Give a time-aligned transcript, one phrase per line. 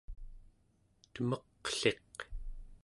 [1.13, 2.15] temeqliq